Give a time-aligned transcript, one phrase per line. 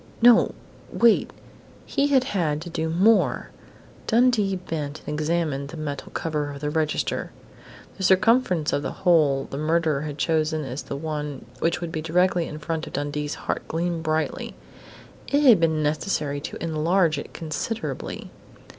[0.19, 0.55] No,
[0.91, 1.29] wait!
[1.85, 3.51] He had had to do more!
[4.07, 7.31] Dundee bent and examined the metal cover of the register.
[7.97, 12.01] The circumference of the hole the murderer had chosen as the one which would be
[12.01, 14.55] directly in front of Dundee's heart gleamed brightly.
[15.27, 18.31] It had been necessary to enlarge it considerably.